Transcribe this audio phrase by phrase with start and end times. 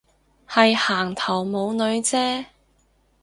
[0.49, 2.45] 係行頭冇女啫